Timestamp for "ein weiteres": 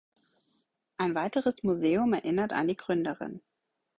0.97-1.61